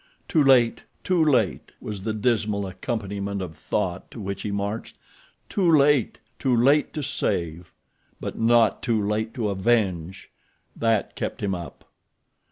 "Too 0.27 0.43
late! 0.43 0.83
Too 1.03 1.23
late!" 1.23 1.73
was 1.79 2.03
the 2.05 2.11
dismal 2.11 2.65
accompaniment 2.65 3.39
of 3.39 3.55
thought 3.55 4.09
to 4.09 4.19
which 4.19 4.41
he 4.41 4.49
marched. 4.49 4.97
"Too 5.47 5.71
late! 5.71 6.19
Too 6.39 6.55
late 6.57 6.91
to 6.95 7.03
save; 7.03 7.71
but 8.19 8.35
not 8.35 8.81
too 8.81 8.99
late 8.99 9.31
to 9.35 9.49
avenge!" 9.49 10.31
That 10.75 11.15
kept 11.15 11.43
him 11.43 11.53
up. 11.53 11.85